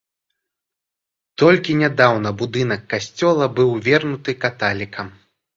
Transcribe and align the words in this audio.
Толькі 1.41 1.75
нядаўна 1.83 2.29
будынак 2.39 2.81
касцёла 2.95 3.45
быў 3.61 3.69
вернуты 3.89 4.31
каталікам. 4.47 5.07